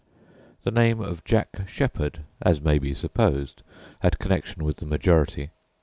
The 0.63 0.71
name 0.71 0.99
of 0.99 1.23
Jack 1.23 1.69
Sheppard, 1.69 2.23
as 2.41 2.59
may 2.59 2.79
be 2.79 2.91
supposed, 2.91 3.61
had 3.99 4.17
connection 4.17 4.63
with 4.63 4.77
the 4.77 4.87
majority. 4.87 5.51